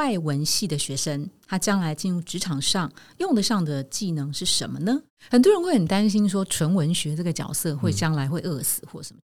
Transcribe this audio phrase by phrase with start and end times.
[0.00, 4.98] 外文系的学生，他将来进入职场上用得上的技能是什么呢？
[5.30, 9.20] 很多人会很担心说，纯文学这个角色会将来会饿死或什么。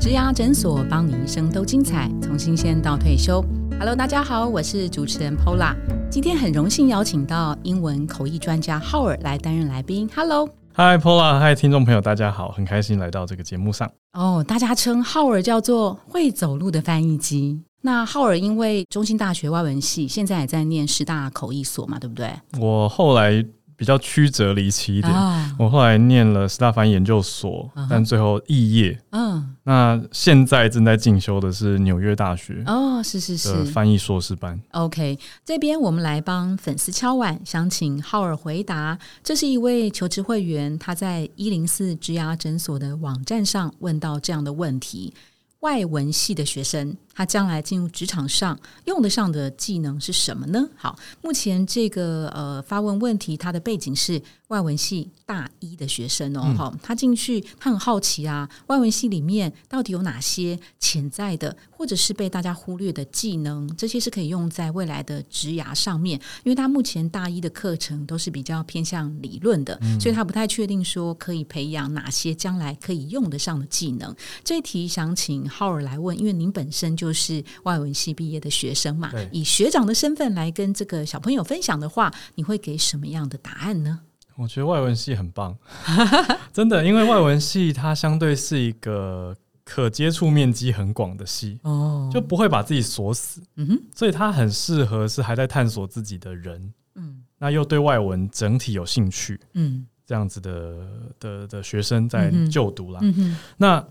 [0.00, 3.44] 植牙诊所帮你一生都精彩，从新鲜到退休。
[3.78, 5.76] Hello，大家好，我是主持人 Pola。
[6.10, 10.08] 今天很荣幸邀请到英文口译专家浩尔来担任来宾。
[10.16, 10.48] Hello。
[10.72, 13.90] 嗨，Pola，嗨，听众朋友，大家好，很开心来到这个节目上。
[14.16, 17.60] 哦，大家称浩尔叫做会走路的翻译机。
[17.82, 22.30] 那浩尔因为中心大学外文系，现在也在念师大口译所嘛，对不对？
[22.58, 23.44] 我后来。
[23.76, 25.12] 比较曲折离奇一点，
[25.58, 28.98] 我后来念了斯大凡研究所，但最后肄业。
[29.10, 34.58] 嗯，那现在正在进修的是纽约大学哦，是是是翻译硕士班。
[34.72, 38.98] OK，这边我们来帮粉丝敲碗，想请浩尔回答。
[39.22, 45.12] 这是一位求职会员，他在一零四植牙诊所的网站上问到这样的问题：
[45.60, 46.96] 外文系的学生。
[47.16, 50.68] 他将来进入职场上用得上的技能是什么呢？
[50.76, 63.74] 好，目前这个呃发问问题，他的背景是外文系大一的学生哦，哈，他进去他很好奇啊，外文系里面到底有哪些潜在的或者是被大家忽略的技能？
[63.76, 74.14] 这些是可以用在未来的职涯上面，因为他目前大一的课程都是比较偏向理论的，所以他不太确定说可以培养哪些将来可以用得上的技能。
[74.44, 77.05] 这一题想请浩尔来问，因为您本身就。
[77.06, 84.00] 就是外文系毕业的学生嘛，以学长的身份来跟这个小朋友分享的话，你会给什么样的答案呢？
[84.34, 85.56] 我觉得外文系很棒，
[86.52, 89.32] 真的，因为外文系它相对是一个
[89.64, 100.88] 可接触面积很广的系哦，就不会把自己锁死，嗯哼，所以它很适合是还在探索自己的人，嗯，那又对外文整体有兴趣，嗯，这样子的
[101.20, 103.86] 的的学生在就读啦，嗯哼，那。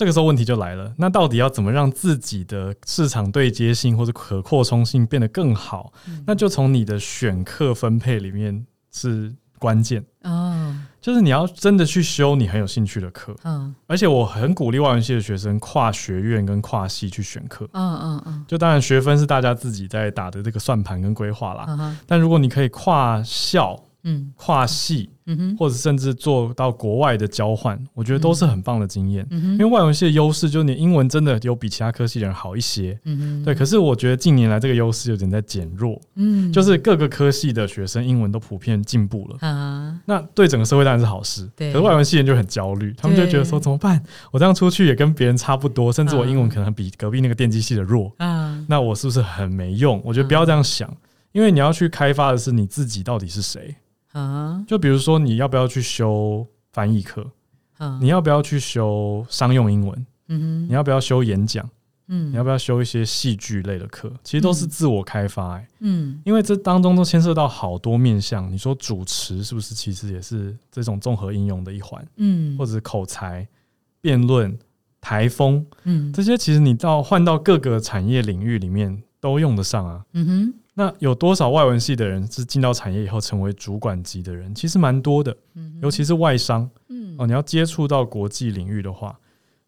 [0.00, 5.92] 这个时候问题就来了，那到底要怎么让自己的市场对接性或者可扩充性变得更好？
[6.26, 10.02] 那就从你的选课分配里面是关键。
[10.22, 23.78] 哦，就是你要真的去修你很有兴趣的课，嗯，而且我很鼓励外文系的学生跨学院跟跨系去选课，嗯嗯嗯，就当然学分是大家自己在打的这个算盘跟规划啦，但如果你可以跨校。
[24.02, 29.26] 嗯，跨系，嗯哼，或者甚至做到国外的交换，我觉得都是很棒的经验。
[29.30, 32.98] 嗯，因为外文系的优势就是你英文真的有比其他科系的人好一些。
[33.04, 33.54] 嗯哼，对。
[33.54, 36.00] 可是我觉得近年来这个优势有点在减弱。
[36.14, 39.46] 嗯，就是各个科系的学生英文都普遍进步了。
[39.46, 41.48] 啊，那对整个社会当然是好事。
[41.54, 41.72] 对。
[41.72, 44.02] 可是外文系人就很焦虑，他们就觉得说怎么办？
[44.30, 48.12] 我这样出去也跟别人差不多，甚至我英文可能比隔壁那个电机系的弱。
[48.18, 50.00] 啊，那我是不是很没用？
[50.04, 50.90] 我觉得不要这样想，
[51.32, 53.74] 因为你要去开发的是你自己到底是谁。
[54.12, 57.26] 啊，就比如说你要不要去修翻译课？
[58.00, 60.06] 你要不要去修商用英文？
[60.28, 61.66] 嗯哼，你要不要修演讲？
[62.08, 64.12] 嗯，你要不要修一些戏剧类的课？
[64.22, 68.52] 其实都是自我开发，哎，嗯，因为这当中都牵涉到好多面向。
[68.52, 72.06] 你说主持是不是其实也是这种综合应用的一环？
[72.16, 73.46] 嗯，或者口才、
[74.00, 74.58] 辩论、
[75.00, 80.04] 台风，嗯，这些其实你到换到各个产业领域里面都用得上啊。
[80.12, 80.54] 嗯哼。
[80.80, 84.54] 那有多少外文系的人是进到产业以后成为主管级的人？
[84.54, 85.36] 其实蛮多的，
[85.82, 86.66] 尤其是外商。
[86.88, 89.14] 嗯，哦，你要接触到国际领域的话，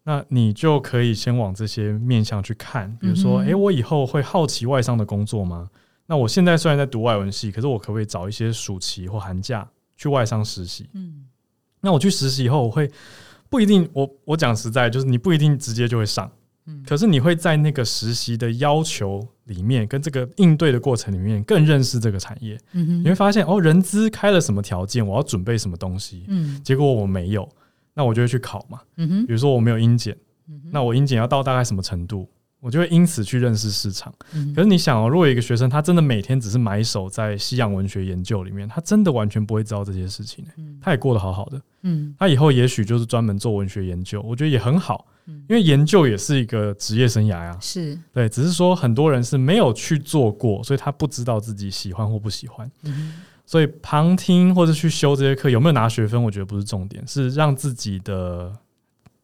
[0.01, 2.97] 那你就可以先往这些面向去看。
[2.99, 5.69] 比如说，哎，我以后会好奇外商的工作吗？
[6.07, 10.89] 那我现在虽然在读外文系，可是我可不可以找一些暑期或寒假去外商实习？
[10.93, 11.27] 嗯，
[11.79, 12.89] 那我去实习以后，我会
[13.51, 13.87] 不一定。
[13.93, 16.31] 我我讲实在，就是你不一定直接就会上。
[16.87, 22.57] 可是你会在那个实习的要求里面，跟这个应对的过程里面，更认识这个产业。
[22.71, 26.23] 你会发现，哦，人资开了什么条件，我要准备什么东西。
[26.27, 27.47] 嗯，结果我没有，
[27.93, 28.79] 那我就会去考嘛。
[28.97, 30.17] 嗯哼，比如说我没有英检，
[30.71, 32.29] 那我英检要到大概什么程度？
[32.63, 34.13] 我就会因此去认识市场。
[34.55, 40.45] 可是你想哦，如果一个学生，他真的每天只是埋首在西洋文学研究里面，他真的完全不会知道这些事情。
[40.57, 41.61] 嗯，他也过得好好的。
[41.81, 45.05] 嗯，他以后也许就是专门做文学研究，我觉得也很好。
[45.25, 47.57] 因为研究也是一个职业生涯呀。
[47.59, 52.69] 是对，只是说很多人是没有去做过，所以他不知道自己喜欢或不喜欢。
[52.83, 53.13] 嗯，
[53.45, 58.53] 所以旁听或者去修这些课有没有拿学分，我觉得不是重点，是让自己的。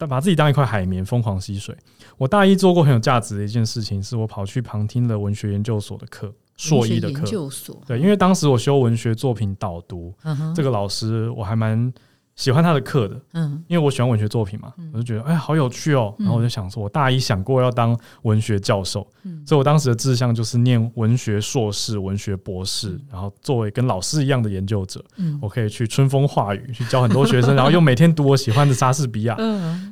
[0.00, 1.76] 但把自己当一块海绵，疯狂吸水。
[2.16, 7.18] 我大一做过很有价值的一件事情，是我跑去旁听了文学研究所的课，硕一的课。
[7.18, 10.14] 研究所对，因为当时我修文学作品导读，
[10.56, 11.92] 这个老师我还蛮
[12.40, 16.14] 喜欢他的课的，嗯，因为我喜欢文学作品嘛，我就觉得哎，好有趣哦。
[16.18, 19.06] 然后我就想说，我大一想过要当文学教授，
[19.44, 25.04] 所以我当时的志向就是念文学硕士、文学博士，然后作为跟老师一样的研究者，
[25.38, 29.36] 我可以去春风化雨，去教很多学生， 然后又每天读我喜欢的莎士比亚，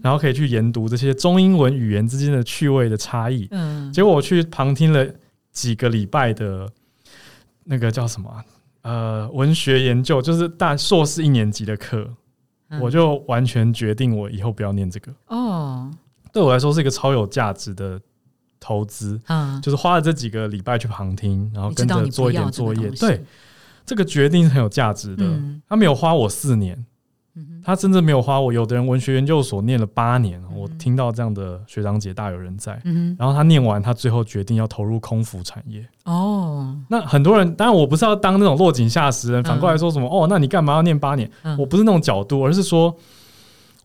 [0.03, 3.47] 然后可以去研读这些中英文语言之间的趣味的差异。
[3.50, 5.06] 嗯，结果我去旁听了
[5.53, 6.67] 几个礼拜的
[7.65, 8.43] 那个叫什么
[8.81, 12.09] 呃文学研究，就是大硕士一年级的课。
[12.81, 15.91] 我就完全决定，我以后不要念这个哦。
[16.32, 18.00] 对我来说是一个超有价值的
[18.61, 22.91] 投资，嗯，就是花了这几个礼拜去旁听，然后跟着做一点作业。
[22.91, 23.25] 对，
[23.87, 25.25] 这个决定是很有价值的。
[25.69, 26.85] 他没有花我四年。
[27.64, 32.81] 他真正没有花我，有的人文学研究所念了八年，我听到这样的学长姐大有人在。
[33.19, 35.87] 然后他念完，他最后决定要投入空服产业。
[36.05, 41.31] 哦，那很多人，当然我不是要当那种落井下石人，反过来说什么哦，那你干嘛要念八年？
[41.58, 42.94] 我不是那种角度，而是说。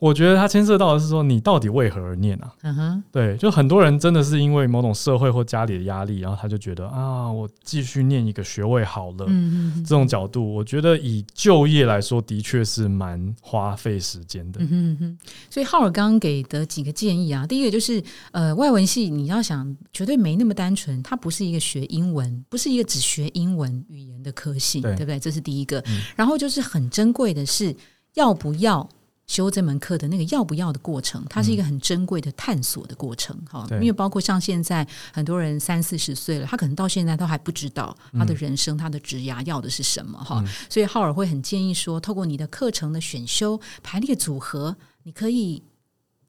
[0.04, 2.54] 我觉得它牵涉到的是说，你到底为何而念啊？
[2.64, 9.26] 嗯哼，对，就很多人真的是因为某种社会或家里的压力，然后他就觉得啊，我继续念一个学位好了。
[9.30, 14.60] 嗯嗯这种角度，我觉得以就业来说，的确是蛮花费时间的。
[14.62, 15.18] 嗯哼，
[15.50, 18.04] 所以浩尔刚刚给的几个建议啊，第一个就是，
[18.34, 25.18] 呃，外文系你要想，绝对没那么单纯，它不是一个学英文，不是一个只学英文语言的科系，对不对？
[25.18, 25.82] 这是第一个。
[26.18, 27.74] 然后就是很珍贵的是，
[28.16, 28.90] 要不要？
[29.26, 33.66] 修这门课的那个要不要的过程，它是一个很珍贵的探索的过程，哈。
[33.74, 40.44] 因为包括像现在很多人三四十岁了，他可能到现在都还不知道他的人生、他的职涯要的是什么，哈。
[40.70, 45.64] 所以浩尔会很建议说，透过你的课程的选修排列组合，你可以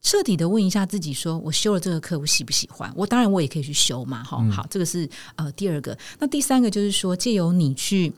[0.00, 2.92] 彻底的问一下自己：说我修了这个课，我喜不喜欢？
[2.94, 4.40] 我当然我也可以去修嘛，哈。
[4.50, 5.98] 好，这个是呃第二个。
[6.20, 8.12] 那第三个就是说，借由你去。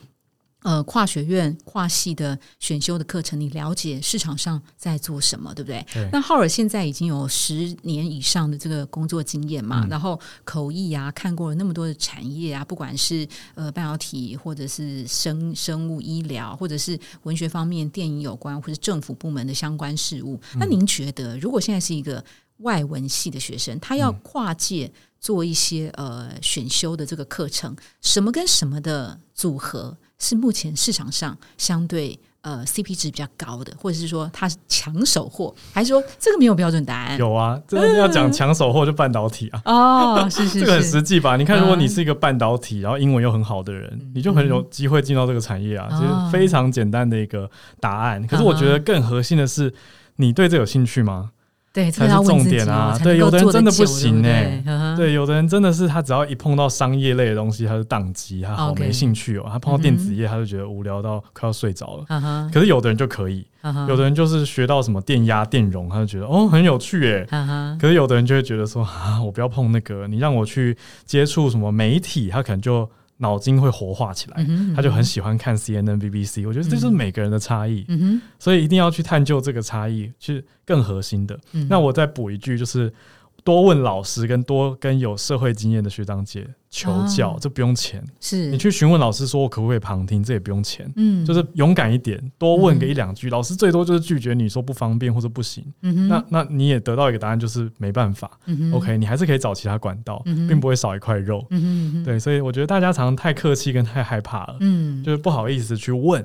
[0.67, 5.87] 呃，跨学院、跨系的选修的课程，你了解市场上在做什么，对不对？
[6.11, 13.25] 那浩尔现在已经有十年以上的这个工作经验嘛，然后口译啊，看过了那么多的产业啊，不管是
[13.55, 20.41] 呃半导体，或者是生生物医疗，或者是文学方面、电影有关，或者政府部门的相关事务。
[20.59, 22.25] 那您觉得，如果现在是一个
[22.57, 29.97] 外文系的学生，他要跨界做一些呃选修的这个课程，什么跟什么的组合？
[30.19, 37.19] 是目前市场上相对呃 CP 值比较高的，或者是说它是抢手货，还是说这个没有标准答案？
[37.19, 39.63] 有啊，真的要讲抢手货就半导体啊。
[39.65, 41.37] 哦，是是， 这个很实际吧？
[41.37, 45.89] 你看，如果你是一个半导体，然后英文又很好的人，你就很有机会进到这个产业啊。
[45.91, 48.27] 其实非常简单的一个答案。
[48.27, 49.73] 可是我觉得更核心的是，
[50.17, 51.31] 你对这有兴趣吗？
[51.73, 52.99] 对，才是重点啊！
[53.05, 54.65] 对，有的人真的不行哎，
[54.97, 59.47] 对，有的人真的是他只要一碰到商业类的东西，他就宕机，他好没兴趣哦。
[59.51, 62.51] 他碰到电子业，他就觉得无聊到快要睡着了。
[62.53, 63.47] 可是有的人就可以，
[63.89, 67.25] 有的人就是学到什么电压、电容，他就觉得哦很有趣哎。
[67.81, 72.89] 可是有的人就会觉得说啊，我不要碰那个，你让我去接触什么媒体，他可能就。
[73.19, 76.47] 脑筋会活化起来，他就很喜欢看 CNN、BBC。
[76.47, 77.83] 我觉得这是每个人的差异，
[78.39, 81.35] 所以一定要去探究这个差异，是更核心的。
[81.67, 82.93] 那我再补一句，就是。
[83.47, 88.05] 多问老师，跟多跟有社会经验的学长姐求教，这不用钱。
[88.19, 90.93] 是你去询问老师说，我可不可以旁听，这也不用钱。
[90.97, 95.65] 嗯，就是勇敢一点，多问个一两句，老师最多就是拒绝你说不方便或者不行。
[95.83, 98.29] 嗯那那你也得到一个答案，就是没办法。
[98.47, 101.47] 嗯 OK，你还是可以找其他管道，并不会少一块肉。
[101.51, 104.57] 嗯对，所以我觉得大家常常太客气跟太害怕了。
[104.59, 106.21] 嗯，就是不好意思去问。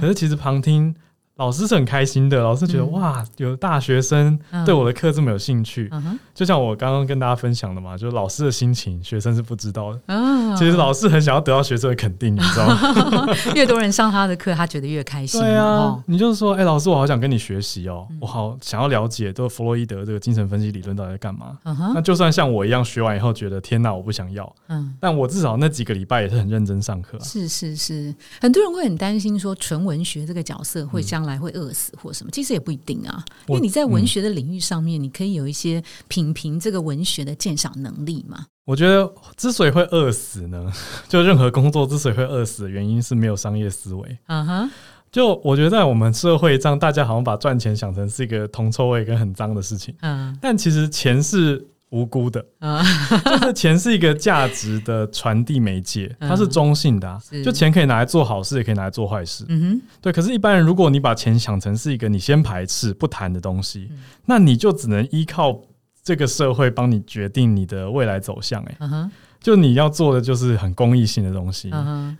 [0.08, 0.92] 是其实旁听。
[1.36, 5.90] 老师是很开心的，老师觉得哇，有大学生对我的课这么有兴趣，
[6.34, 10.00] 就像我刚刚跟大家分享的嘛，就是老师的心情，学生是不知道的。
[10.56, 13.26] 其实老师很想要得到学生的肯定，你知道吗？
[13.54, 15.38] 越多人上他的课，他觉得越开心。
[15.38, 21.58] 对啊，你就是说，哎，老师，我好想跟你学习哦，我好想要了解，这弗洛伊德这个精神分析理论到底在干嘛。
[21.94, 27.18] 那就算像我一样学完以后觉得天哪，我不想要，嗯，但我至少那几个礼拜也是很认真上课。
[27.20, 33.24] 是是是，很多人会很担心说，纯文学这个角色会将来会饿死或什么，其实也不一定啊。
[33.48, 38.46] 因为你在文学的领域上面，你可以有一些品评这个文学的鉴赏能力嘛。
[38.64, 40.72] 我觉得之所以会饿死呢，
[41.08, 44.18] 就任何工作之所以会饿死的原因是没有商业思维。
[44.26, 44.70] 嗯哼，
[45.12, 49.94] 就我觉得在我们社会上，大家好像把赚钱想成是一个铜臭味跟很脏的事情。
[50.00, 52.44] 嗯，但其实钱是无辜的。
[52.58, 52.82] 啊，
[53.40, 57.18] 就是钱是一个价值的传递媒介， 它是中性的。
[57.44, 59.44] 就钱可以拿来做好事，也可以拿来做坏事。
[59.48, 60.12] 嗯哼，对。
[60.12, 63.90] 可是，一般人如果你把钱想成是一个你先排斥不谈的东西，
[64.24, 65.60] 那你就只能依靠。
[66.02, 71.68] 这个社会帮你决定你的未来走向，哎，就你要做的就是很公益性的东西，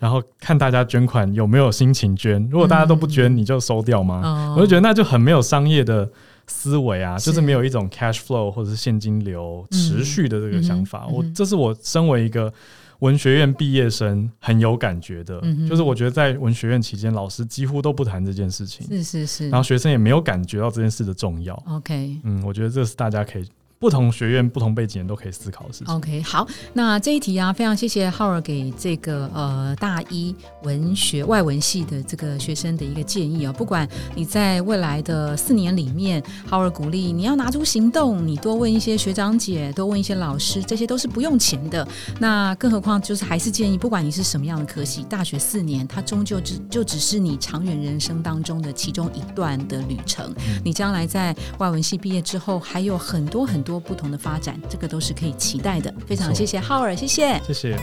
[0.00, 2.44] 然后看大家捐款有没有心情捐。
[2.50, 4.52] 如果大家都不捐，你就收掉吗？
[4.56, 6.11] 我就觉得那就很没有商业的
[6.46, 11.06] 思维啊，就是没有一种 cash flow 或者是现金流持续的这个想法。
[11.06, 12.52] 我这是我身为一个
[13.00, 21.54] 文学院毕业生很有感觉的，就是我觉得在文学院期间，老师几乎都不谈这件事情，是是是，然后学生也没有感觉到这件事的重要。
[21.68, 23.46] OK，嗯，我觉得这是大家可以。
[23.78, 25.95] 不同学院、不同背景都可以思考的事情。
[25.95, 33.52] OK，好，那这一题啊，非常谢谢浩尔给这个呃大一文学外文系的这个学生的一个建议啊。
[33.52, 41.87] 不管你在未来的四年里面，浩尔鼓励你要拿出行动，你多问一些学长姐，多问一些老师，这些都是不用钱的。
[42.18, 50.35] 那更何况就是还是建议，不管你是什么样的科系，大学四年它终究只就只是你长远人生当中的其中一段的旅程。
[50.64, 53.65] 你将来在外文系毕业之后，还有很多很。
[53.66, 55.92] 多不同的发展，这个都是可以期待的。
[56.06, 57.76] 非常谢谢浩尔，谢谢，谢谢。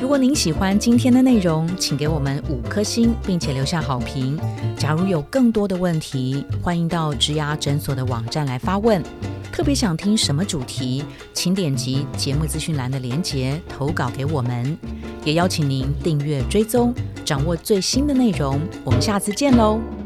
[0.00, 4.38] 如果您喜欢今天的内容，请给我们五颗星，并且留下好评。
[4.76, 9.00] 假如有更多的问题，欢迎到植牙诊所的网站来发问。
[9.52, 11.04] 特别想听什么主题，
[11.34, 14.76] 请点击节目资讯栏的连结投稿给我们。
[15.22, 16.94] 也邀请您订阅追踪，
[17.24, 18.58] 掌握最新的内容。
[18.84, 19.99] 我们下次见喽。